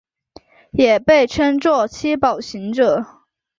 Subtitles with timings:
[0.71, 3.05] 也被称作七宝行者。